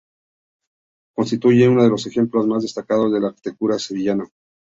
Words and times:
Constituye 1.15 1.69
uno 1.69 1.83
de 1.83 1.89
los 1.91 2.07
ejemplos 2.07 2.47
más 2.47 2.63
destacados 2.63 3.13
de 3.13 3.19
la 3.19 3.27
arquitectura 3.27 3.77
sevillana. 3.77 4.27